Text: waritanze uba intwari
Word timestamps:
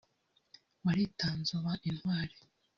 waritanze 0.83 1.49
uba 1.59 1.71
intwari 1.89 2.37